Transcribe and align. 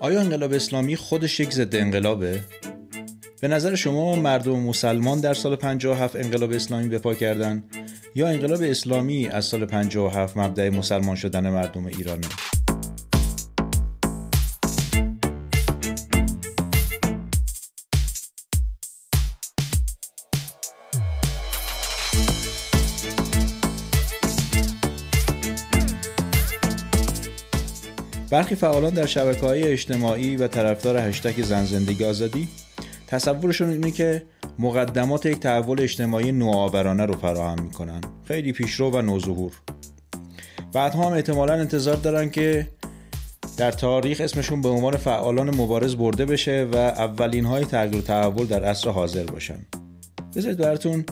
آیا 0.00 0.20
انقلاب 0.20 0.52
اسلامی 0.52 0.96
خودش 0.96 1.40
یک 1.40 1.52
ضد 1.52 1.76
انقلابه؟ 1.76 2.40
به 3.40 3.48
نظر 3.48 3.74
شما 3.74 4.16
مردم 4.16 4.58
مسلمان 4.58 5.20
در 5.20 5.34
سال 5.34 5.56
57 5.56 6.16
انقلاب 6.16 6.52
اسلامی 6.52 6.88
به 6.88 6.98
پا 6.98 7.14
کردن 7.14 7.64
یا 8.14 8.28
انقلاب 8.28 8.62
اسلامی 8.62 9.28
از 9.28 9.44
سال 9.44 9.66
57 9.66 10.36
مبدع 10.36 10.68
مسلمان 10.68 11.16
شدن 11.16 11.50
مردم 11.50 11.86
ایرانی؟ 11.86 12.26
برخی 28.36 28.54
فعالان 28.54 28.94
در 28.94 29.06
شبکه 29.06 29.40
های 29.40 29.62
اجتماعی 29.62 30.36
و 30.36 30.48
طرفدار 30.48 30.98
هشتگ 30.98 31.42
زن 31.42 31.64
زندگی 31.64 32.04
آزادی 32.04 32.48
تصورشون 33.06 33.70
اینه 33.70 33.90
که 33.90 34.22
مقدمات 34.58 35.26
یک 35.26 35.38
تحول 35.38 35.80
اجتماعی 35.80 36.32
نوآورانه 36.32 37.06
رو 37.06 37.14
فراهم 37.14 37.62
می‌کنن. 37.62 38.00
خیلی 38.24 38.52
پیشرو 38.52 38.90
و 38.90 39.02
نوظهور. 39.02 39.52
بعدها 40.72 41.06
هم 41.06 41.12
احتمالا 41.12 41.54
انتظار 41.54 41.96
دارن 41.96 42.30
که 42.30 42.68
در 43.56 43.70
تاریخ 43.70 44.20
اسمشون 44.20 44.60
به 44.60 44.68
عنوان 44.68 44.96
فعالان 44.96 45.54
مبارز 45.54 45.94
برده 45.94 46.26
بشه 46.26 46.68
و 46.72 46.76
اولین 46.76 47.44
های 47.44 47.64
تغییر 47.64 48.02
تحول 48.02 48.46
در 48.46 48.64
عصر 48.64 48.90
حاضر 48.90 49.24
باشن. 49.24 49.66
بذارید 50.36 50.58
براتون 50.58 51.04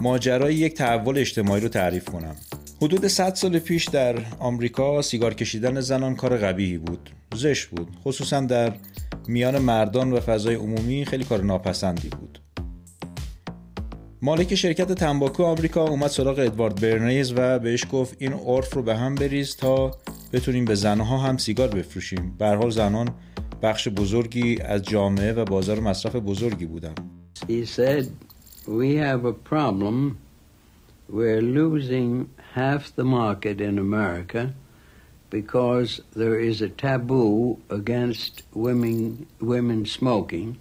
ماجرای 0.00 0.54
یک 0.54 0.74
تحول 0.74 1.18
اجتماعی 1.18 1.60
رو 1.60 1.68
تعریف 1.68 2.04
کنم. 2.04 2.36
حدود 2.82 3.06
100 3.06 3.34
سال 3.34 3.58
پیش 3.58 3.88
در 3.88 4.16
آمریکا 4.38 5.02
سیگار 5.02 5.34
کشیدن 5.34 5.80
زنان 5.80 6.16
کار 6.16 6.36
قبیهی 6.36 6.78
بود. 6.78 7.10
زشت 7.34 7.68
بود. 7.68 7.88
خصوصا 8.04 8.40
در 8.40 8.72
میان 9.28 9.58
مردان 9.58 10.12
و 10.12 10.20
فضای 10.20 10.54
عمومی 10.54 11.04
خیلی 11.04 11.24
کار 11.24 11.42
ناپسندی 11.42 12.08
بود. 12.08 12.38
مالک 14.22 14.54
شرکت 14.54 14.92
تنباکو 14.92 15.42
آمریکا 15.42 15.88
اومد 15.88 16.10
سراغ 16.10 16.38
ادوارد 16.38 16.80
برنیز 16.80 17.32
و 17.36 17.58
بهش 17.58 17.84
گفت 17.92 18.16
این 18.18 18.32
عرف 18.32 18.74
رو 18.74 18.82
به 18.82 18.96
هم 18.96 19.14
بریز 19.14 19.56
تا 19.56 19.90
بتونیم 20.32 20.64
به 20.64 20.74
زنها 20.74 21.18
هم 21.18 21.36
سیگار 21.36 21.68
بفروشیم. 21.68 22.34
به 22.38 22.48
حال 22.48 22.70
زنان 22.70 23.08
بخش 23.62 23.88
بزرگی 23.88 24.58
از 24.60 24.82
جامعه 24.82 25.32
و 25.32 25.44
بازار 25.44 25.80
مصرف 25.80 26.16
بزرگی 26.16 26.66
بودن 26.66 26.94
He 27.48 27.64
said, 27.64 28.06
we 28.66 28.94
have 28.94 29.24
a 29.24 29.32
problem. 29.32 30.18
We're 31.10 31.42
losing 31.42 32.28
half 32.54 32.94
the 32.96 33.04
market 33.04 33.60
in 33.60 33.78
America 33.78 34.52
because 35.30 36.00
there 36.20 36.38
is 36.50 36.60
a 36.60 36.68
taboo 36.68 37.58
against 37.70 38.42
women, 38.54 39.26
women 39.40 39.86
smoking, 39.86 40.58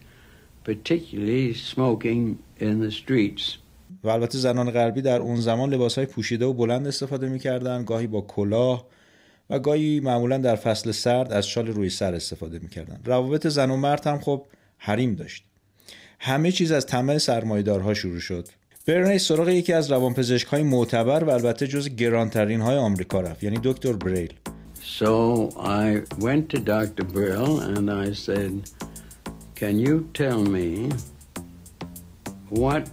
particularly 0.64 1.54
smoking 1.54 2.38
in 2.60 2.80
the 2.80 2.92
streets. 2.92 3.58
و 4.04 4.10
البته 4.10 4.38
زنان 4.38 4.72
غربی 4.72 5.02
در 5.02 5.20
اون 5.20 5.36
زمان 5.36 5.74
لباس 5.74 5.98
های 5.98 6.06
پوشیده 6.06 6.46
و 6.46 6.54
بلند 6.54 6.88
استفاده 6.88 7.30
می‌کردن 7.30 7.84
گاهی 7.86 8.08
با 8.08 8.22
کلاه 8.22 8.88
و 9.50 9.60
گاهی 9.60 10.00
معمولا 10.00 10.38
در 10.38 10.56
فصل 10.56 10.92
سرد 10.92 11.34
از 11.34 11.48
شال 11.48 11.68
روی 11.68 11.90
سر 11.90 12.16
استفاده 12.16 12.60
می‌کردن. 12.60 13.00
روابط 13.06 13.48
زن 13.48 13.72
و 13.72 13.78
مرد 13.78 14.08
هم 14.08 14.20
خب 14.20 14.46
حریم 14.78 15.16
داشت. 15.16 15.46
همه 16.20 16.52
چیز 16.52 16.72
از 16.72 16.86
طمع 16.86 17.18
سرمایدارها 17.18 17.94
شروع 17.94 18.20
شد. 18.20 18.48
برنیس 18.90 19.28
سراغ 19.28 19.50
یکی 19.50 19.74
از 19.74 19.92
روانپزشک 19.92 20.48
های 20.48 20.64
معتبر 20.64 21.24
و 21.24 21.30
البته 21.30 21.68
جز 21.68 21.90
گرانترین 21.90 22.62
های 22.62 22.78
آمریکا 22.78 23.22
رفت 23.22 23.44
یعنی 23.44 23.60
دکتر 23.64 23.94
بریل 23.94 24.34
So 25.00 25.50
I 25.58 26.02
went 26.26 26.50
to 26.54 26.60
Dr. 26.60 27.04
Brill 27.04 27.60
and 27.60 27.86
I 27.92 28.14
said, 28.14 28.54
Can 29.60 29.76
you 29.86 30.10
tell 30.14 30.42
me 30.58 30.70
what 32.62 32.86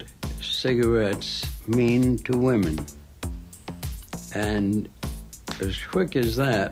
cigarettes 0.43 1.31
mean 1.67 2.19
to 2.27 2.33
women? 2.49 2.77
And 4.35 4.75
as 5.67 5.77
quick 5.93 6.13
as 6.25 6.37
that, 6.45 6.71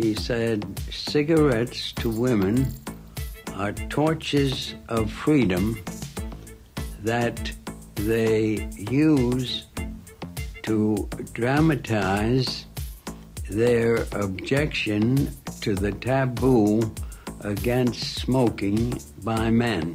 he 0.00 0.10
said, 0.28 0.58
Cigarettes 0.90 1.92
to 2.00 2.08
women 2.26 2.54
are 3.60 3.72
torches 3.98 4.74
of 4.96 5.12
freedom 5.24 5.64
that 7.04 7.36
they 8.06 8.68
use 8.90 9.66
to 10.62 11.08
dramatize 11.32 12.66
their 13.50 14.06
objection 14.12 15.30
to 15.60 15.74
the 15.74 15.92
taboo 15.92 16.80
against 17.40 18.02
smoking 18.24 19.00
by 19.24 19.50
men. 19.50 19.94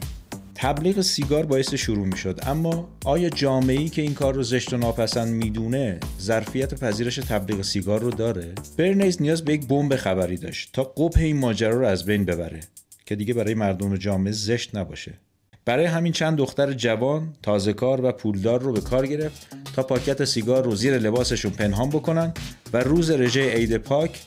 تبلیغ 0.56 1.02
سیگار 1.02 1.46
باعث 1.46 1.74
شروع 1.74 2.06
می 2.06 2.18
شد 2.18 2.40
اما 2.44 2.90
آیا 3.06 3.30
جامعه 3.30 3.78
ای 3.78 3.90
که 3.90 4.02
این 4.02 4.14
کار 4.14 4.34
رو 4.34 4.44
زشت 4.44 4.74
و 4.74 4.78
ناپسند 4.78 5.34
می‌دونه 5.34 6.00
ظرفیت 6.22 6.74
پذیرش 6.80 7.16
تبلیغ 7.16 7.62
سیگار 7.62 8.02
رو 8.02 8.12
داره 8.12 8.54
برنیز 8.78 9.22
نیاز 9.22 9.46
به 9.46 9.54
یک 9.54 9.68
بمب 9.68 9.96
خبری 9.96 10.38
داشت 10.38 10.70
تا 10.74 10.84
قبح 10.84 11.20
این 11.20 11.38
ماجرا 11.38 11.80
رو 11.80 11.86
از 11.86 12.06
بین 12.06 12.26
ببره 12.26 12.60
که 13.06 13.16
دیگه 13.16 13.34
برای 13.34 13.54
مردم 13.54 13.98
جامعه 13.98 14.32
زشت 14.32 14.76
نباشه 14.76 15.20
برای 15.66 15.86
همین 15.86 16.12
چند 16.12 16.38
دختر 16.38 16.74
جوان 16.74 17.34
تازه 17.44 17.74
کار 17.74 18.06
و 18.06 18.12
پولدار 18.12 18.62
رو 18.62 18.74
به 18.74 18.81
کار 18.81 19.08
گرفت 19.08 19.48
تا 19.76 19.84
پاکت 19.84 20.26
سیگار 20.26 20.64
رو 20.64 20.76
زیر 20.76 20.98
لباسشون 20.98 21.52
پنهان 21.52 21.90
بکنن 21.90 22.34
و 22.74 22.78
روز 22.78 23.12
رژه 23.12 23.54
عید 23.54 23.78
پاک 23.78 24.22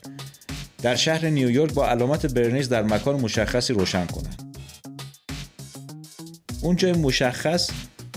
در 0.83 0.95
شهر 0.95 1.27
نیویورک 1.27 1.75
با 1.75 1.89
علامت 1.89 2.27
برنیز 2.27 2.69
در 2.69 2.83
مکان 2.83 3.21
مشخصی 3.21 3.73
روشن 3.73 4.07
کنن. 4.07 4.35
اون 6.63 6.77
جای 6.77 6.93
مشخص 6.93 7.71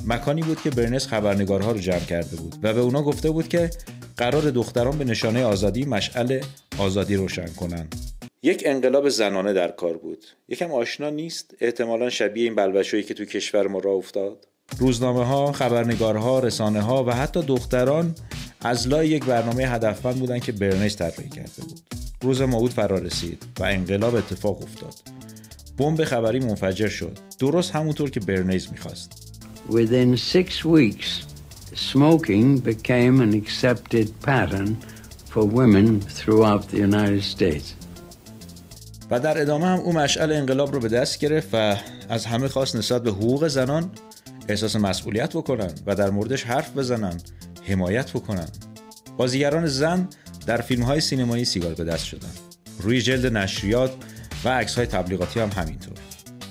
مکانی 0.05 0.41
بود 0.41 0.61
که 0.61 0.69
برنس 0.69 1.07
خبرنگارها 1.07 1.71
رو 1.71 1.79
جمع 1.79 1.99
کرده 1.99 2.35
بود 2.35 2.55
و 2.63 2.73
به 2.73 2.79
اونا 2.79 3.01
گفته 3.01 3.29
بود 3.29 3.47
که 3.47 3.69
قرار 4.17 4.41
دختران 4.41 4.97
به 4.97 5.05
نشانه 5.05 5.43
آزادی 5.43 5.85
مشعل 5.85 6.41
آزادی 6.77 7.15
روشن 7.15 7.47
کنن. 7.47 7.87
یک 8.43 8.63
انقلاب 8.65 9.09
زنانه 9.09 9.53
در 9.53 9.67
کار 9.67 9.97
بود. 9.97 10.25
یکم 10.49 10.71
آشنا 10.71 11.09
نیست؟ 11.09 11.55
احتمالا 11.59 12.09
شبیه 12.09 12.43
این 12.43 12.55
بلبشویی 12.55 13.03
که 13.03 13.13
تو 13.13 13.25
کشور 13.25 13.67
ما 13.67 13.79
راه 13.79 13.93
افتاد. 13.93 14.47
روزنامه 14.77 15.25
ها 15.25 15.51
خبرنگارها 15.51 16.39
رسانه 16.39 16.81
ها 16.81 17.03
و 17.03 17.11
حتی 17.11 17.41
دختران 17.41 18.15
از 18.61 18.87
لای 18.87 19.07
یک 19.07 19.25
برنامه 19.25 19.63
هدفمند 19.63 20.15
بودن 20.15 20.39
که 20.39 20.51
برنس 20.51 20.97
طراحی 20.97 21.29
کرده 21.29 21.61
بود. 21.61 21.79
روز 22.21 22.41
موعود 22.41 22.71
فرا 22.71 22.97
رسید 22.97 23.43
و 23.59 23.63
انقلاب 23.63 24.15
اتفاق 24.15 24.61
افتاد. 24.61 24.93
بمب 25.77 26.03
خبری 26.03 26.39
منفجر 26.39 26.87
شد. 26.87 27.17
درست 27.39 27.71
همونطور 27.71 28.09
که 28.09 28.19
برنیز 28.19 28.71
می‌خواست. 28.71 29.39
Within 29.69 30.17
six 30.33 30.65
weeks, 30.65 31.25
smoking 31.91 32.59
became 32.69 33.21
an 33.21 33.41
accepted 33.41 34.07
pattern 34.25 34.69
for 35.31 35.43
women 35.43 35.99
throughout 35.99 36.61
the 36.71 36.77
United 36.77 37.23
States. 37.23 37.75
و 39.11 39.19
در 39.19 39.41
ادامه 39.41 39.65
هم 39.65 39.79
او 39.79 39.93
مشعل 39.93 40.31
انقلاب 40.31 40.73
رو 40.73 40.79
به 40.79 40.87
دست 40.87 41.19
گرفت 41.19 41.49
و 41.53 41.75
از 42.09 42.25
همه 42.25 42.47
خواست 42.47 42.75
نسبت 42.75 43.03
به 43.03 43.09
حقوق 43.09 43.47
زنان 43.47 43.91
احساس 44.49 44.75
مسئولیت 44.75 45.35
بکنن 45.35 45.71
و 45.85 45.95
در 45.95 46.09
موردش 46.09 46.43
حرف 46.43 46.77
بزنن 46.77 47.17
حمایت 47.67 48.11
بکنن 48.11 48.47
بازیگران 49.17 49.65
زن 49.65 50.09
در 50.47 50.57
فیلم 50.57 50.83
های 50.83 51.01
سینمایی 51.01 51.45
سیگار 51.45 51.73
به 51.73 51.83
دست 51.83 52.05
شدن 52.05 52.31
روی 52.79 53.01
جلد 53.01 53.37
نشریات 53.37 53.91
و 54.45 54.49
عکس 54.49 54.75
های 54.77 54.87
تبلیغاتی 54.87 55.39
هم 55.39 55.49
همینطور 55.57 55.97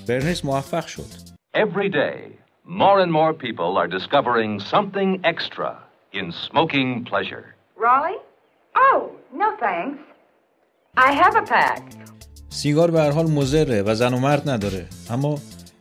برنیس 0.07 0.45
موفق 0.45 0.85
شد 0.85 1.31
Every 1.55 1.89
day, 1.89 2.17
more 2.65 2.97
and 3.03 3.11
more 3.11 3.33
people 3.33 3.77
are 3.81 3.87
discovering 3.87 4.59
something 4.73 5.19
extra 5.23 5.71
in 6.13 6.31
smoking 6.47 7.03
pleasure. 7.11 7.45
Raleigh? 7.85 8.21
Oh, 8.75 9.11
no 9.41 9.49
thanks. 9.59 9.99
I 10.95 11.11
have 11.21 11.35
a 11.35 11.45
pack. 11.55 11.81
سیگار 12.53 12.91
به 12.91 12.99
هر 12.99 13.11
حال 13.11 13.31
مضره 13.31 13.81
و 13.81 13.95
زن 13.95 14.13
و 14.13 14.19
مرد 14.19 14.49
نداره. 14.49 14.85
اما 15.09 15.39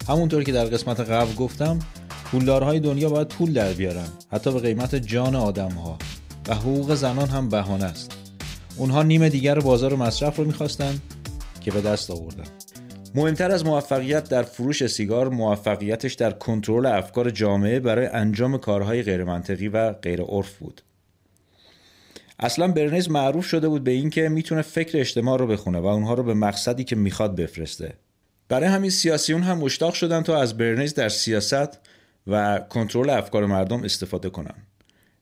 همونطور 0.08 0.44
که 0.44 0.52
در 0.52 0.64
قسمت 0.64 1.00
قبل 1.00 1.34
گفتم 1.34 1.78
پولدارهای 2.24 2.80
دنیا 2.80 3.08
باید 3.08 3.28
پول 3.28 3.52
در 3.52 3.72
بیارن 3.72 4.08
حتی 4.32 4.52
به 4.52 4.60
قیمت 4.60 4.94
جان 4.94 5.34
آدم 5.34 5.70
ها 5.70 5.98
و 6.48 6.54
حقوق 6.54 6.94
زنان 6.94 7.28
هم 7.28 7.48
بهانه 7.48 7.84
است. 7.84 8.12
اونها 8.76 9.02
نیم 9.02 9.28
دیگر 9.28 9.58
بازار 9.58 9.94
مصرف 9.94 10.36
رو 10.36 10.44
می‌خواستن 10.44 10.98
که 11.60 11.70
به 11.70 11.80
دست 11.80 12.10
آوردن. 12.10 12.44
مهمتر 13.14 13.50
از 13.50 13.64
موفقیت 13.64 14.28
در 14.28 14.42
فروش 14.42 14.86
سیگار 14.86 15.28
موفقیتش 15.28 16.14
در 16.14 16.30
کنترل 16.30 16.86
افکار 16.86 17.30
جامعه 17.30 17.80
برای 17.80 18.06
انجام 18.06 18.58
کارهای 18.58 19.02
غیرمنطقی 19.02 19.68
و 19.68 19.92
غیر 19.92 20.22
عرف 20.22 20.58
بود. 20.58 20.82
اصلا 22.42 22.68
برنیز 22.68 23.10
معروف 23.10 23.46
شده 23.46 23.68
بود 23.68 23.84
به 23.84 23.90
اینکه 23.90 24.28
می‌تونه 24.28 24.62
فکر 24.62 24.98
اجتماع 24.98 25.38
رو 25.38 25.46
بخونه 25.46 25.78
و 25.78 25.86
اونها 25.86 26.14
رو 26.14 26.22
به 26.22 26.34
مقصدی 26.34 26.84
که 26.84 26.96
می‌خواد 26.96 27.36
بفرسته. 27.36 27.94
برای 28.48 28.68
همین 28.68 28.90
سیاسیون 28.90 29.42
هم 29.42 29.58
مشتاق 29.58 29.94
شدن 29.94 30.22
تا 30.22 30.40
از 30.40 30.56
برنیز 30.56 30.94
در 30.94 31.08
سیاست 31.08 31.78
و 32.26 32.60
کنترل 32.68 33.10
افکار 33.10 33.46
مردم 33.46 33.84
استفاده 33.84 34.30
کنن. 34.30 34.54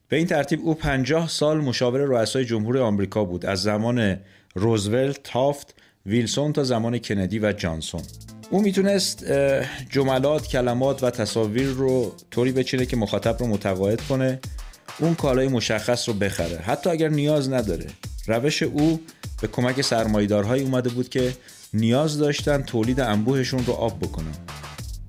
به 0.09 0.17
این 0.17 0.27
ترتیب 0.27 0.61
او 0.63 0.75
50 0.75 1.29
سال 1.29 1.61
مشاور 1.61 2.01
رؤسای 2.01 2.45
جمهور 2.45 2.79
آمریکا 2.79 3.25
بود 3.25 3.47
از 3.47 3.63
زمان 3.63 4.17
روزولت، 4.55 5.21
تافت، 5.25 5.75
ویلسون 6.07 6.53
تا 6.53 6.65
زمان 6.65 6.99
کندی 6.99 7.39
و 7.39 7.53
جانسون. 7.53 8.03
او 8.51 8.63
می‌تونست 8.63 9.33
جملات، 9.91 10.49
کلمات 10.49 11.03
و 11.03 11.11
تصاویر 11.11 11.67
رو 11.67 12.13
طوری 12.31 12.53
بچینه 12.53 12.87
که 12.87 12.97
مخاطب 12.97 13.37
رو 13.41 13.47
متقاعد 13.47 14.01
کنه 14.01 14.41
اون 14.99 15.15
کالای 15.15 15.49
مشخص 15.49 16.09
رو 16.09 16.15
بخره. 16.15 16.57
حتی 16.57 16.91
اگر 16.91 17.09
نیاز 17.09 17.53
نداره. 17.53 17.87
روش 18.27 18.63
او 18.63 19.01
به 19.43 19.49
کمک 19.49 19.81
سرمایدارهایی 19.81 20.63
اومده 20.63 20.89
بود 20.89 21.09
که 21.09 21.35
نیاز 21.75 22.19
داشتن 22.19 22.63
تولید 22.63 23.01
انبوهشون 23.01 23.67
رو 23.67 23.73
آب 23.73 23.99
بکنن. 23.99 24.35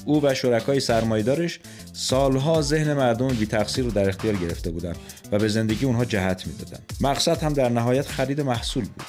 او 0.06 0.25
و 0.25 0.33
شرکای 0.33 0.80
سرمایدارش 0.80 1.59
سالها 1.94 2.62
ذهن 2.62 2.94
مردم 2.94 3.27
بی 3.27 3.45
تقصیر 3.45 3.86
رو 3.86 3.91
در 3.91 4.09
اختیار 4.09 4.36
گرفته 4.36 4.71
بودند 4.71 4.95
و 5.31 5.39
به 5.39 5.47
زندگی 5.47 5.86
اونها 5.86 6.06
جهت 6.06 6.47
می‌دادن. 6.47 6.80
مقصد 7.01 7.44
هم 7.44 7.53
در 7.53 7.69
نهایت 7.69 8.07
خرید 8.07 8.42
محصول 8.42 8.83
بود. 8.83 9.06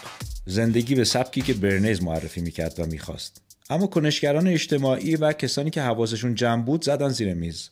زندگی 0.46 0.94
به 0.94 1.04
سبکی 1.04 1.40
که 1.40 1.54
برنیز 1.54 2.02
معرفی 2.02 2.40
می‌کرد 2.40 2.80
و 2.80 2.86
می‌خواست. 2.86 3.40
اما 3.70 3.86
کنشگران 3.86 4.48
اجتماعی 4.48 5.16
و 5.16 5.32
کسانی 5.32 5.70
که 5.70 5.82
حواسشون 5.82 6.34
جمع 6.34 6.62
بود 6.64 6.84
زدن 6.84 7.08
زیر 7.08 7.34
میز. 7.34 7.68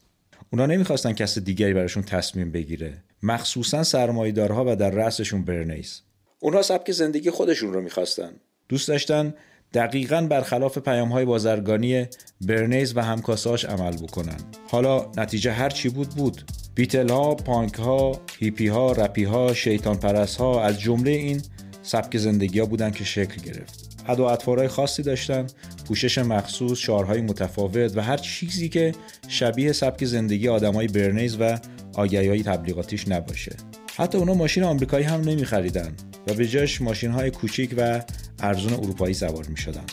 اونا 0.52 0.66
نمی‌خواستن 0.66 1.12
کس 1.12 1.38
دیگری 1.38 1.74
براشون 1.74 2.02
تصمیم 2.02 2.52
بگیره. 2.52 3.02
مخصوصا 3.22 3.82
سرمایدارها 3.82 4.64
و 4.68 4.76
در 4.76 4.90
رأسشون 4.90 5.44
برنیز. 5.44 6.00
اونها 6.38 6.62
سبک 6.62 6.92
زندگی 6.92 7.30
خودشون 7.30 7.72
رو 7.72 7.80
می‌خواستن. 7.80 8.30
دوست 8.68 8.88
داشتن 8.88 9.34
دقیقا 9.74 10.26
برخلاف 10.30 10.78
پیام 10.78 11.08
های 11.08 11.24
بازرگانی 11.24 12.06
برنیز 12.40 12.96
و 12.96 13.00
همکاساش 13.00 13.64
عمل 13.64 13.96
بکنن. 13.96 14.36
حالا 14.68 15.12
نتیجه 15.16 15.52
هر 15.52 15.70
چی 15.70 15.88
بود 15.88 16.08
بود. 16.08 16.42
بیتل 16.74 17.08
ها، 17.08 17.34
پانک 17.34 17.74
ها، 17.74 18.20
هیپی 18.38 18.68
ها، 18.68 18.92
رپی 18.92 19.24
ها، 19.24 19.54
شیطان 19.54 19.96
پرس 19.96 20.36
ها 20.36 20.64
از 20.64 20.80
جمله 20.80 21.10
این 21.10 21.42
سبک 21.82 22.18
زندگی 22.18 22.60
ها 22.60 22.66
بودن 22.66 22.90
که 22.90 23.04
شکل 23.04 23.42
گرفت. 23.42 23.87
حد 24.08 24.20
و 24.20 24.24
اطوارهای 24.24 24.68
خاصی 24.68 25.02
داشتن 25.02 25.46
پوشش 25.86 26.18
مخصوص 26.18 26.78
شعارهای 26.78 27.20
متفاوت 27.20 27.96
و 27.96 28.00
هر 28.00 28.16
چیزی 28.16 28.68
که 28.68 28.94
شبیه 29.28 29.72
سبک 29.72 30.04
زندگی 30.04 30.48
آدمای 30.48 30.86
برنیز 30.86 31.36
و 31.40 31.58
آگهی 31.94 32.28
های 32.28 32.42
تبلیغاتیش 32.42 33.08
نباشه 33.08 33.56
حتی 33.96 34.18
اونا 34.18 34.34
ماشین 34.34 34.64
آمریکایی 34.64 35.04
هم 35.04 35.20
نمیخریدن 35.20 35.92
و 36.26 36.34
به 36.34 36.46
جاش 36.46 36.80
ماشین 36.80 37.10
های 37.10 37.30
کوچیک 37.30 37.74
و 37.76 38.02
ارزون 38.40 38.72
اروپایی 38.72 39.14
سوار 39.14 39.46
می 39.46 39.56
شدن. 39.56 39.84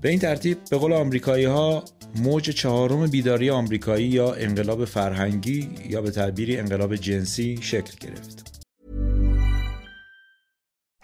به 0.00 0.08
این 0.08 0.18
ترتیب 0.18 0.58
به 0.70 0.76
قول 0.78 0.92
آمریکایی 0.92 1.44
ها 1.44 1.84
موج 2.16 2.50
چهارم 2.50 3.06
بیداری 3.06 3.50
آمریکایی 3.50 4.06
یا 4.06 4.34
انقلاب 4.34 4.84
فرهنگی 4.84 5.70
یا 5.88 6.02
به 6.02 6.10
تعبیری 6.10 6.56
انقلاب 6.56 6.96
جنسی 6.96 7.58
شکل 7.62 7.92
گرفت. 8.00 8.45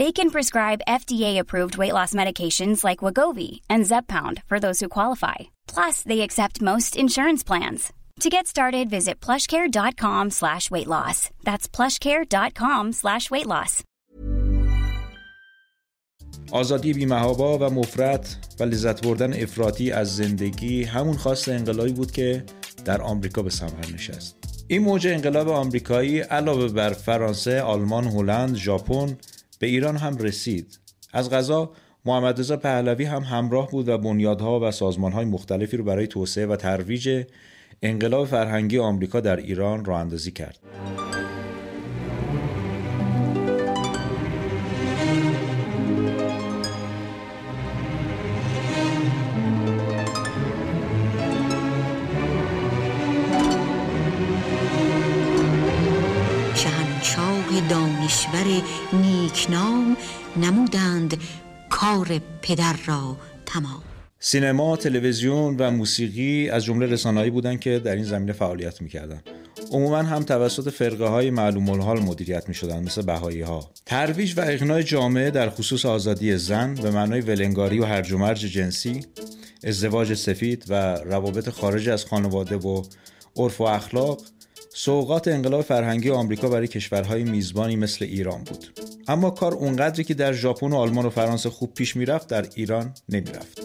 They 0.00 0.12
can 0.18 0.30
prescribe 0.36 0.88
FDA-approved 1.00 1.78
weight 1.80 1.94
loss 1.98 2.12
medications 2.20 2.84
like 2.88 3.04
Wagovi 3.04 3.52
and 3.72 3.86
Zepbound 3.90 4.36
for 4.48 4.58
those 4.60 4.78
who 4.80 4.88
qualify. 4.98 5.38
Plus, 5.74 5.96
they 6.08 6.20
accept 6.20 6.68
most 6.70 6.92
insurance 7.04 7.42
plans. 7.50 7.92
To 8.24 8.28
get 8.36 8.46
started, 8.54 8.90
visit 8.90 9.16
plushcare.com 9.26 10.30
slash 10.30 10.64
weight 10.74 10.88
loss. 10.88 11.18
That's 11.44 11.66
plushcare.com 11.76 12.92
slash 12.92 13.30
weight 13.30 13.46
loss. 13.46 13.82
آزادی 16.52 16.92
بیمهابا 16.92 17.58
و 17.58 17.74
مفرد 17.74 18.28
و 18.60 18.62
لذت 18.62 19.06
بردن 19.06 19.42
افراطی 19.42 19.92
از 19.92 20.16
زندگی 20.16 20.84
همون 20.84 21.16
خواست 21.16 21.48
انقلابی 21.48 21.92
بود 21.92 22.10
که 22.10 22.44
در 22.84 23.02
آمریکا 23.02 23.42
به 23.42 23.50
ثمر 23.50 23.86
نشست. 23.94 24.36
این 24.68 24.82
موج 24.82 25.06
انقلاب 25.06 25.48
آمریکایی 25.48 26.20
علاوه 26.20 26.68
بر 26.68 26.90
فرانسه، 26.90 27.62
آلمان، 27.62 28.04
هلند، 28.04 28.56
ژاپن 28.56 29.16
به 29.63 29.69
ایران 29.69 29.97
هم 29.97 30.17
رسید. 30.17 30.79
از 31.13 31.29
غذا 31.29 31.71
محمد 32.05 32.39
رضا 32.39 32.57
پهلوی 32.57 33.05
هم 33.05 33.21
همراه 33.21 33.71
بود 33.71 33.87
و 33.87 33.97
بنیادها 33.97 34.59
و 34.59 34.71
سازمانهای 34.71 35.25
مختلفی 35.25 35.77
رو 35.77 35.83
برای 35.83 36.07
توسعه 36.07 36.45
و 36.45 36.55
ترویج 36.55 37.25
انقلاب 37.81 38.27
فرهنگی 38.27 38.79
آمریکا 38.79 39.19
در 39.19 39.35
ایران 39.35 39.85
راه 39.85 39.99
اندازی 39.99 40.31
کرد. 40.31 40.59
دانشور 58.43 58.63
نیکنام 58.93 59.97
نمودند 60.37 61.17
کار 61.69 62.21
پدر 62.41 62.75
را 62.85 63.17
تمام 63.45 63.83
سینما، 64.19 64.77
تلویزیون 64.77 65.55
و 65.59 65.71
موسیقی 65.71 66.49
از 66.49 66.63
جمله 66.65 66.85
رسانه‌ای 66.85 67.29
بودند 67.29 67.59
که 67.59 67.79
در 67.79 67.95
این 67.95 68.03
زمینه 68.03 68.33
فعالیت 68.33 68.81
می‌کردند. 68.81 69.23
عموما 69.71 69.97
هم 69.97 70.23
توسط 70.23 70.69
فرقه 70.69 71.05
های 71.05 71.29
معلوم 71.29 71.69
الحال 71.69 71.99
مدیریت 71.99 72.49
می 72.49 72.53
شدن 72.53 72.83
مثل 72.83 73.01
بهایی 73.01 73.41
ها 73.41 73.71
ترویج 73.85 74.33
و 74.37 74.41
اقناع 74.41 74.81
جامعه 74.81 75.31
در 75.31 75.49
خصوص 75.49 75.85
آزادی 75.85 76.37
زن 76.37 76.75
به 76.75 76.91
معنای 76.91 77.21
ولنگاری 77.21 77.79
و 77.79 77.85
هرج 77.85 78.11
و 78.11 78.17
مرج 78.17 78.39
جنسی 78.39 79.05
ازدواج 79.63 80.13
سفید 80.13 80.65
و 80.69 80.95
روابط 80.95 81.49
خارج 81.49 81.89
از 81.89 82.05
خانواده 82.05 82.55
و 82.55 82.83
عرف 83.35 83.61
و 83.61 83.63
اخلاق 83.63 84.21
سوقات 84.75 85.27
انقلاب 85.27 85.61
فرهنگی 85.61 86.09
آمریکا 86.09 86.49
برای 86.49 86.67
کشورهای 86.67 87.23
میزبانی 87.23 87.75
مثل 87.75 88.05
ایران 88.05 88.43
بود. 88.43 88.79
اما 89.07 89.29
کار 89.29 89.53
اونقدری 89.53 90.03
که 90.03 90.13
در 90.13 90.33
ژاپن 90.33 90.71
و 90.71 90.75
آلمان 90.75 91.05
و 91.05 91.09
فرانسه 91.09 91.49
خوب 91.49 91.73
پیش 91.73 91.95
می‌رفت 91.95 92.27
در 92.27 92.45
ایران 92.55 92.93
نمی‌رفت. 93.09 93.61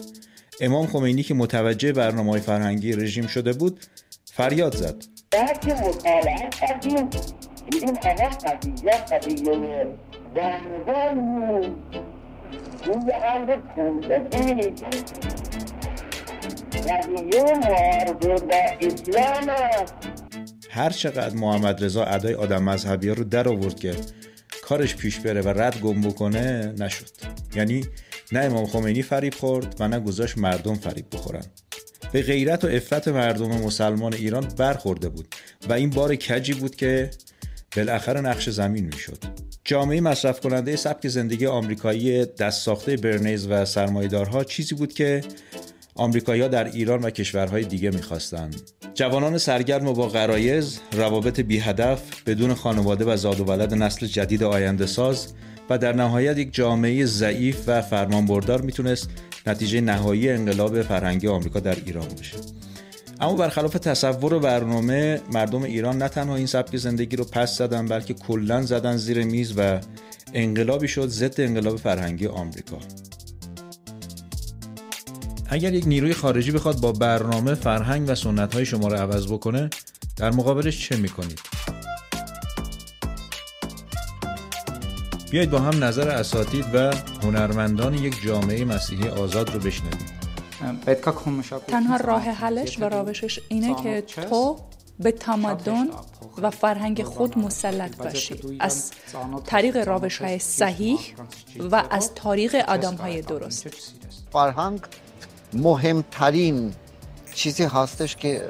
امام 0.61 0.87
خمینی 0.87 1.23
که 1.23 1.33
متوجه 1.33 1.91
برنامه 1.93 2.39
فرهنگی 2.39 2.93
رژیم 2.93 3.27
شده 3.27 3.53
بود 3.53 3.79
فریاد 4.33 4.75
زد. 4.75 4.95
این 7.71 7.97
همه 8.03 8.29
قضیه 8.29 8.91
قضیه 9.11 9.87
هر 20.71 20.89
چقدر 20.89 21.35
محمد 21.35 21.83
رضا 21.83 22.03
ادای 22.03 22.33
آدم 22.33 22.63
مذهبی 22.63 23.09
رو 23.09 23.23
در 23.23 23.49
آورد 23.49 23.79
که 23.79 23.95
کارش 24.61 24.95
پیش 24.95 25.19
بره 25.19 25.41
و 25.41 25.47
رد 25.47 25.79
گم 25.79 26.01
بکنه 26.01 26.73
نشد. 26.79 27.09
یعنی 27.55 27.85
نه 28.31 28.39
امام 28.39 28.65
خمینی 28.65 29.01
فریب 29.01 29.33
خورد 29.33 29.75
و 29.79 29.87
نه 29.87 29.99
گذاشت 29.99 30.37
مردم 30.37 30.75
فریب 30.75 31.05
بخورن. 31.11 31.45
به 32.11 32.21
غیرت 32.21 32.63
و 32.63 32.67
افت 32.67 33.07
مردم 33.07 33.47
مسلمان 33.47 34.13
ایران 34.13 34.47
برخورده 34.57 35.09
بود 35.09 35.35
و 35.69 35.73
این 35.73 35.89
بار 35.89 36.15
کجی 36.15 36.53
بود 36.53 36.75
که 36.75 37.11
بالاخره 37.75 38.21
نقش 38.21 38.49
زمین 38.49 38.85
می‌شد. 38.85 39.17
جامعه 39.63 40.01
مصرف 40.01 40.39
کننده 40.39 40.75
سبک 40.75 41.07
زندگی 41.07 41.45
آمریکایی 41.45 42.25
دست 42.25 42.61
ساخته 42.61 42.97
برنیز 42.97 43.47
و 43.47 43.65
سرمایدارها 43.65 44.43
چیزی 44.43 44.75
بود 44.75 44.93
که 44.93 45.21
آمریکایی‌ها 45.95 46.47
در 46.47 46.63
ایران 46.63 47.01
و 47.01 47.09
کشورهای 47.09 47.63
دیگه 47.63 47.89
می‌خواستند. 47.89 48.61
جوانان 48.99 49.37
سرگرم 49.37 49.87
و 49.87 49.93
با 49.93 50.07
غرایز، 50.07 50.79
روابط 50.91 51.39
بی 51.39 51.59
هدف، 51.59 52.01
بدون 52.25 52.53
خانواده 52.53 53.05
و 53.05 53.17
زاد 53.17 53.39
و 53.39 53.43
ولد 53.43 53.73
نسل 53.73 54.07
جدید 54.07 54.43
آینده 54.43 54.85
ساز 54.85 55.33
و 55.69 55.77
در 55.77 55.93
نهایت 55.93 56.37
یک 56.37 56.53
جامعه 56.53 57.05
ضعیف 57.05 57.63
و 57.67 57.81
فرمانبردار 57.81 58.61
می‌تونست 58.61 59.09
نتیجه 59.47 59.81
نهایی 59.81 60.29
انقلاب 60.29 60.81
فرهنگی 60.81 61.27
آمریکا 61.27 61.59
در 61.59 61.75
ایران 61.85 62.07
باشه. 62.07 62.37
اما 63.19 63.33
برخلاف 63.33 63.73
تصور 63.73 64.33
و 64.33 64.39
برنامه 64.39 65.21
مردم 65.31 65.63
ایران 65.63 65.97
نه 65.97 66.07
تنها 66.07 66.35
این 66.35 66.45
سبک 66.45 66.77
زندگی 66.77 67.15
رو 67.15 67.23
پس 67.23 67.57
زدن 67.57 67.85
بلکه 67.85 68.13
کلا 68.13 68.61
زدن 68.61 68.97
زیر 68.97 69.23
میز 69.23 69.53
و 69.57 69.79
انقلابی 70.33 70.87
شد 70.87 71.07
ضد 71.07 71.41
انقلاب 71.41 71.77
فرهنگی 71.77 72.27
آمریکا 72.27 72.77
اگر 75.51 75.73
یک 75.73 75.87
نیروی 75.87 76.13
خارجی 76.13 76.51
بخواد 76.51 76.79
با 76.79 76.91
برنامه 76.91 77.53
فرهنگ 77.53 78.09
و 78.09 78.15
سنت 78.15 78.53
های 78.53 78.65
شما 78.65 78.87
رو 78.87 78.95
عوض 78.95 79.27
بکنه 79.27 79.69
در 80.17 80.31
مقابلش 80.31 80.89
چه 80.89 80.95
می‌کنید؟ 80.95 81.39
بیایید 85.31 85.51
با 85.51 85.59
هم 85.59 85.83
نظر 85.83 86.09
اساتید 86.09 86.65
و 86.73 86.95
هنرمندان 87.23 87.93
یک 87.93 88.21
جامعه 88.23 88.65
مسیحی 88.65 89.07
آزاد 89.09 89.49
رو 89.49 89.59
بشنویم. 89.59 90.07
تنها 91.67 91.97
راه 91.97 92.21
حلش 92.21 92.79
و 92.79 92.83
روشش 92.83 93.39
اینه 93.47 93.83
که 93.83 94.01
تو 94.01 94.57
به 94.99 95.11
تمدن 95.11 95.87
و 96.41 96.49
فرهنگ 96.49 97.03
خود 97.03 97.37
مسلط 97.37 97.97
باشی. 97.97 98.35
از 98.59 98.91
طریق 99.45 99.87
روش 99.87 100.17
های 100.17 100.39
صحیح 100.39 100.99
و 101.71 101.83
از 101.89 102.13
طریق 102.15 102.55
آدم 102.55 102.95
های 102.95 103.21
درست. 103.21 103.67
فرهنگ 104.31 104.79
مهمترین 105.53 106.73
چیزی 107.33 107.63
هستش 107.63 108.15
که 108.15 108.49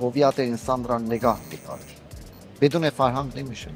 هویت 0.00 0.38
انسان 0.38 0.84
را 0.84 0.98
نگاه 0.98 1.40
میداره 1.50 1.97
بدون 2.60 2.90
فرهنگ 2.90 3.38
نمیشه. 3.38 3.68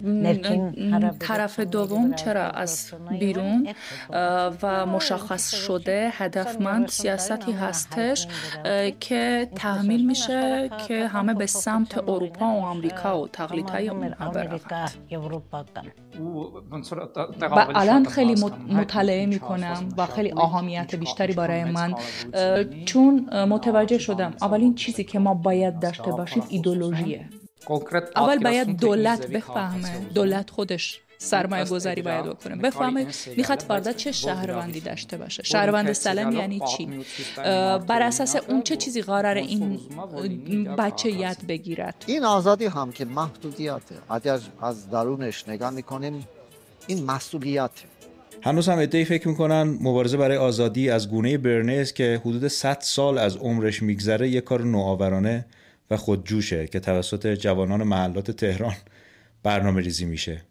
طرف 1.18 1.60
دوم 1.60 2.14
چرا 2.14 2.50
از 2.50 2.92
بیرون 3.18 3.68
و 4.62 4.86
مشخص 4.86 5.54
شده 5.54 6.10
هدفمند 6.12 6.88
سیاستی 6.88 7.52
هستش 7.52 8.26
که 9.00 9.48
تحمیل 9.54 10.06
میشه 10.06 10.70
که 10.88 11.06
همه 11.06 11.34
به 11.34 11.46
سمت 11.46 11.98
اروپا 11.98 12.46
و 12.46 12.60
آمریکا 12.64 13.22
و 13.22 13.28
تقلیدهای 13.28 13.88
اونها 13.88 14.30
بروند 14.30 14.60
و 17.40 17.66
الان 17.74 18.04
خیلی 18.04 18.34
مطالعه 18.68 19.26
می‌کنم 19.26 19.88
و 19.96 20.06
خیلی 20.06 20.32
اهمیت 20.32 20.94
بیشتری 20.94 21.32
برای 21.32 21.64
من. 21.64 21.94
چون 22.84 23.28
متوجه 23.44 23.98
شدم. 23.98 24.34
اولین 24.42 24.74
چیزی 24.74 25.04
که 25.04 25.18
ما 25.18 25.34
باید 25.34 25.78
داشته 25.78 26.10
باشیم 26.10 26.42
ایدولوژیه. 26.48 27.28
اول 28.16 28.38
باید 28.38 28.76
دولت 28.76 29.26
بفهمه. 29.26 29.98
دولت 30.14 30.50
خودش 30.50 31.00
سرمایه 31.18 31.64
گذاری 31.64 32.02
باید 32.02 32.24
بکنه. 32.24 32.56
بفهمه 32.56 33.06
می‌خواد 33.36 33.60
فردا 33.60 33.92
چه 33.92 34.12
شهروندی 34.12 34.80
داشته 34.80 35.16
باشه. 35.16 35.42
شهروند 35.42 35.92
سلام 35.92 36.32
یعنی 36.32 36.60
چی؟ 36.76 36.88
بر 37.86 38.02
اساس 38.02 38.36
اون 38.36 38.62
چه 38.62 38.76
چیزی 38.76 39.02
قرار 39.02 39.36
این 39.36 40.76
بچه 40.78 41.10
یاد 41.10 41.36
بگیرد؟ 41.48 42.04
این 42.06 42.24
آزادی 42.24 42.66
هم 42.66 42.92
که 42.92 43.04
محدودیته. 43.04 43.94
اگر 44.10 44.38
از 44.62 44.90
درونش 44.90 45.48
نگاه 45.48 45.70
می‌کنیم 45.70 46.26
این 46.86 47.04
مسئولیت 47.04 47.70
هنوز 48.42 48.68
هم 48.68 48.78
ادهی 48.78 49.04
فکر 49.04 49.28
می‌کنن 49.28 49.62
مبارزه 49.62 50.16
برای 50.16 50.36
آزادی 50.36 50.90
از 50.90 51.10
گونه 51.10 51.38
برنز 51.38 51.92
که 51.92 52.20
حدود 52.24 52.48
100 52.48 52.78
سال 52.80 53.18
از 53.18 53.36
عمرش 53.36 53.82
میگذره 53.82 54.28
یک 54.28 54.44
کار 54.44 54.62
نوآورانه 54.62 55.46
و 55.92 55.96
خودجوشه 55.96 56.66
که 56.66 56.80
توسط 56.80 57.26
جوانان 57.26 57.82
محلات 57.82 58.30
تهران 58.30 58.74
برنامه 59.42 59.80
ریزی 59.80 60.04
میشه. 60.04 60.42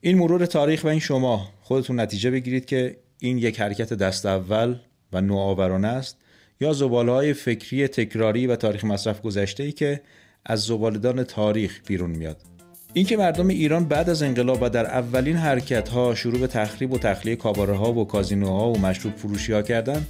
این 0.00 0.18
مرور 0.18 0.46
تاریخ 0.46 0.84
و 0.84 0.86
این 0.86 1.00
شما. 1.00 1.48
خودتون 1.62 2.00
نتیجه 2.00 2.30
بگیرید 2.30 2.64
که 2.64 2.96
این 3.18 3.38
یک 3.38 3.60
حرکت 3.60 3.92
دست 3.92 4.26
اول 4.26 4.76
و 5.12 5.20
نوآورانه 5.20 5.88
است 5.88 6.16
یا 6.60 6.72
زباله 6.72 7.12
های 7.12 7.32
فکری 7.32 7.88
تکراری 7.88 8.46
و 8.46 8.56
تاریخ 8.56 8.84
مصرف 8.84 9.22
گذشته 9.22 9.62
ای 9.62 9.72
که 9.72 10.00
از 10.46 10.62
زبالدان 10.62 11.24
تاریخ 11.24 11.80
بیرون 11.86 12.10
میاد. 12.10 12.36
اینکه 12.92 13.16
مردم 13.16 13.48
ایران 13.48 13.84
بعد 13.84 14.10
از 14.10 14.22
انقلاب 14.22 14.58
و 14.62 14.68
در 14.68 14.86
اولین 14.86 15.36
حرکت 15.36 15.88
ها 15.88 16.14
شروع 16.14 16.38
به 16.38 16.46
تخریب 16.46 16.92
و 16.92 16.98
تخلیه 16.98 17.36
کاباره 17.36 17.76
ها 17.76 17.92
و 17.92 18.06
کازینوها 18.06 18.72
و 18.72 18.78
مشروب 18.78 19.16
فروشی 19.16 19.52
ها 19.52 19.62
کردن 19.62 20.06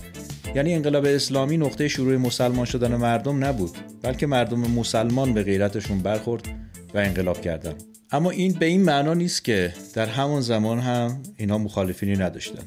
یعنی 0.56 0.74
انقلاب 0.74 1.04
اسلامی 1.04 1.56
نقطه 1.56 1.88
شروع 1.88 2.16
مسلمان 2.16 2.64
شدن 2.64 2.96
مردم 2.96 3.44
نبود 3.44 3.76
بلکه 4.02 4.26
مردم 4.26 4.58
مسلمان 4.58 5.34
به 5.34 5.42
غیرتشون 5.42 5.98
برخورد 5.98 6.48
و 6.94 6.98
انقلاب 6.98 7.40
کردن. 7.40 7.74
اما 8.12 8.30
این 8.30 8.52
به 8.52 8.66
این 8.66 8.82
معنا 8.82 9.14
نیست 9.14 9.44
که 9.44 9.74
در 9.94 10.06
همون 10.06 10.40
زمان 10.40 10.78
هم 10.78 11.22
اینا 11.36 11.58
مخالفینی 11.58 12.16
نداشتن. 12.16 12.62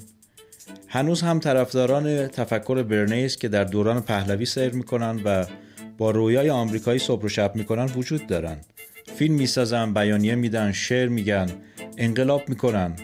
هنوز 0.88 1.22
هم 1.22 1.40
طرفداران 1.40 2.28
تفکر 2.28 2.84
برنیس 2.84 3.38
که 3.38 3.48
در 3.48 3.64
دوران 3.64 4.02
پهلوی 4.02 4.46
سیر 4.46 4.70
می‌کنن 4.70 5.20
و 5.26 5.46
با 5.98 6.12
رویای 6.12 6.50
آمریکایی 6.50 7.00
صبح 7.00 7.26
و 7.26 7.30
شب 7.30 7.56
می‌کنن 7.56 7.86
وجود 7.86 8.28
دارن. 8.28 8.58
فیلم 9.16 9.36
می‌سازن 9.36 9.94
بیانیه 9.94 10.36
میدن 10.36 10.72
شعر 10.72 11.08
میگن 11.08 11.50
انقلاب 11.98 12.50
می‌کنن. 12.50 12.96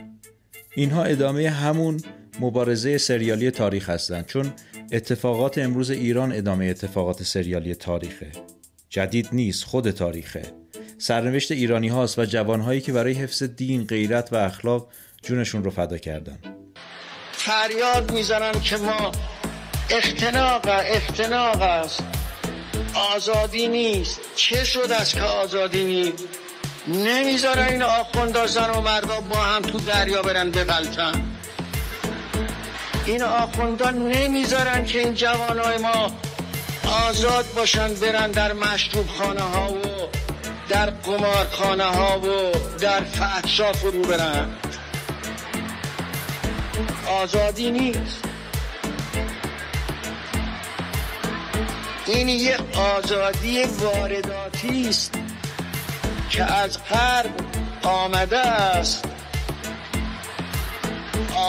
اینها 0.76 1.04
ادامه 1.04 1.50
همون 1.50 2.02
مبارزه 2.40 2.98
سریالی 2.98 3.52
تاریخ 3.52 3.90
هستند 3.90 4.26
چون 4.26 4.52
اتفاقات 4.92 5.58
امروز 5.58 5.92
ایران 5.92 6.32
ادامه 6.32 6.66
اتفاقات 6.66 7.24
سریالی 7.24 7.76
تاریخه. 7.76 8.32
جدید 8.90 9.30
نیست 9.32 9.64
خود 9.64 9.92
تاریخه. 9.92 10.42
سرنوشت 10.98 11.52
ایرانی 11.52 11.88
هاست 11.88 12.20
و 12.20 12.26
جوانهایی 12.26 12.82
که 12.82 12.94
برای 12.94 13.14
حفظ 13.14 13.44
دین 13.44 13.84
غیرت 13.84 14.34
و 14.34 14.36
اخلاق 14.36 14.88
جونشون 15.24 15.64
رو 15.64 15.72
فدا 15.72 15.98
کردن. 15.98 16.40
فریاد 17.32 18.12
می‌زنن 18.12 18.62
که 18.62 18.78
ما 18.78 19.12
اختناق 19.90 20.62
اختناق 20.68 21.62
است. 21.62 22.04
آزادی 23.16 23.68
نیست. 23.68 24.20
چه 24.36 24.64
شد 24.64 24.92
از 25.00 25.14
که 25.14 25.22
آزادی 25.22 25.84
نیست؟ 25.84 26.24
نمی‌ذارن 26.88 27.68
این 27.68 27.82
آخوندا 27.82 28.48
زن 28.48 28.70
و 28.70 28.82
مردا 28.82 29.22
با 29.22 29.36
هم 29.36 29.62
تو 29.62 29.78
دریا 29.78 30.22
برن 30.22 30.52
بغلطن 30.52 31.35
این 33.06 33.24
آخوندان 33.24 34.08
نمی‌ذارن 34.08 34.86
که 34.86 35.00
این 35.00 35.14
جوانای 35.14 35.78
ما 35.78 36.12
آزاد 37.08 37.46
باشن 37.56 37.94
برن 37.94 38.32
در 38.32 38.54
مشروب 38.54 39.08
خانه 39.08 39.42
ها 39.42 39.72
و 39.74 39.78
در 40.70 40.90
قمارخانه 40.90 41.84
ها 41.84 42.20
و 42.20 42.52
در 42.80 43.02
فحشا 43.04 43.74
فرو 43.74 44.02
برن. 44.02 44.50
آزادی 47.22 47.72
نیست. 47.72 48.24
این 52.06 52.30
یک 52.30 52.60
آزادی 52.98 53.64
وارداتی 53.64 54.90
است 54.90 55.14
که 56.30 56.44
از 56.44 56.78
غرب 56.90 57.34
آمده 57.84 58.40
است. 58.40 59.15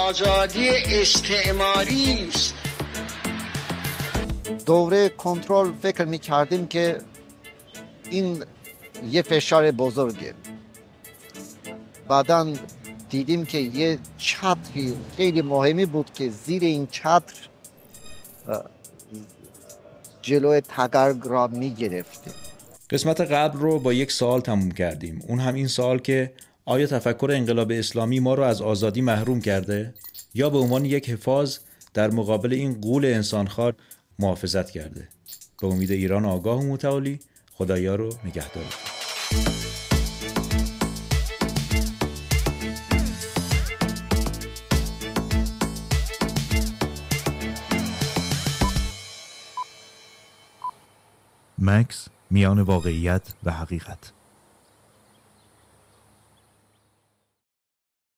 آزادی 0.09 0.69
استعماری 0.69 2.29
است. 2.29 2.55
دوره 4.67 5.09
کنترل 5.09 5.73
فکر 5.83 6.05
می 6.05 6.19
کردیم 6.19 6.67
که 6.67 6.99
این 8.11 8.45
یه 9.11 9.23
فشار 9.23 9.71
بزرگه. 9.71 10.35
بعدا 12.09 12.53
دیدیم 13.11 13.45
که 13.45 13.59
یه 13.59 13.99
چتری 14.19 14.97
خیلی 15.17 15.43
مهمی 15.43 15.87
بود 15.87 16.11
که 16.15 16.31
زیر 16.31 16.63
این 16.63 16.87
چتر 16.91 17.49
جلو 20.23 20.61
تگرگ 20.61 21.21
را 21.25 21.47
می 21.47 21.71
گرفته 21.71 22.31
قسمت 22.91 23.21
قبل 23.21 23.59
رو 23.59 23.79
با 23.79 23.93
یک 23.93 24.13
سال 24.13 24.41
تموم 24.41 24.71
کردیم. 24.71 25.23
اون 25.29 25.41
هم 25.41 25.55
این 25.55 25.69
سال 25.69 25.99
که 25.99 26.33
آیا 26.69 26.87
تفکر 26.87 27.31
انقلاب 27.33 27.73
اسلامی 27.73 28.21
ما 28.21 28.35
رو 28.35 28.43
از 28.43 28.63
آزادی 28.63 29.01
محروم 29.01 29.41
کرده؟ 29.41 29.95
یا 30.35 30.51
به 30.51 30.59
عنوان 30.59 30.85
یک 30.85 31.11
حفاظ 31.11 31.59
در 31.95 32.11
مقابل 32.11 32.53
این 32.53 32.81
قول 32.81 33.05
انسانخوار 33.05 33.75
محافظت 34.19 34.71
کرده؟ 34.71 35.09
به 35.61 35.67
امید 35.67 35.91
ایران 35.91 36.25
آگاه 36.25 36.61
و 36.61 36.73
متعالی 36.73 37.21
خدایا 37.53 37.95
رو 37.95 38.13
نگهدار. 38.25 38.65
مکس 51.59 52.09
میان 52.31 52.61
واقعیت 52.61 53.23
و 53.45 53.51
حقیقت. 53.51 54.16